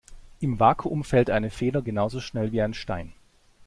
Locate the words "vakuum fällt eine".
0.59-1.51